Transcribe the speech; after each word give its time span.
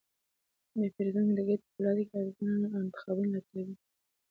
پیرودونکی 0.95 1.33
د 1.37 1.39
ګټې 1.47 1.67
په 1.73 1.79
لټه 1.85 2.03
کې 2.07 2.15
ارزانه 2.21 2.67
انتخابونه 2.79 3.29
لټوي. 3.33 3.73